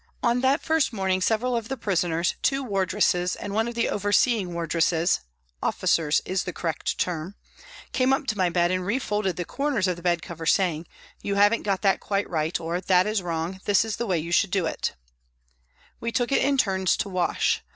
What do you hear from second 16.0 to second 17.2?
94 PRISONS AND PRISONERS We took it in turns to